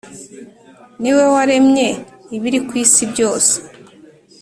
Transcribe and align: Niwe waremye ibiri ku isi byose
Niwe 1.01 1.23
waremye 1.33 1.87
ibiri 2.35 2.59
ku 2.67 2.73
isi 2.83 3.03
byose 3.11 3.53